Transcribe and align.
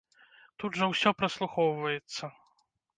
Тут 0.63 0.79
жа 0.79 0.89
ўсё 0.93 1.15
праслухоўваецца! 1.21 2.35